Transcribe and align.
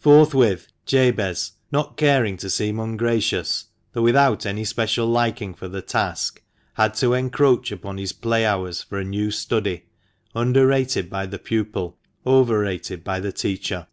Forthwith 0.00 0.66
Jabez, 0.86 1.52
not 1.70 1.96
caring 1.96 2.36
to 2.38 2.50
seem 2.50 2.80
ungracious, 2.80 3.66
though 3.92 4.02
without 4.02 4.44
any 4.44 4.64
special 4.64 5.06
liking 5.06 5.54
for 5.54 5.68
the 5.68 5.80
task, 5.80 6.42
had 6.74 6.94
to 6.94 7.14
encroach 7.14 7.70
upon 7.70 7.96
his 7.96 8.12
play 8.12 8.44
hours 8.44 8.82
for 8.82 8.98
a 8.98 9.04
new 9.04 9.30
study, 9.30 9.84
under 10.34 10.66
rated 10.66 11.08
by 11.08 11.26
the 11.26 11.38
pupil, 11.38 11.96
over 12.26 12.58
rated 12.58 13.04
by 13.04 13.20
the 13.20 13.30
teacher. 13.30 13.86